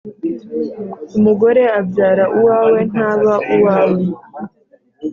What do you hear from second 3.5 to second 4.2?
uwawe.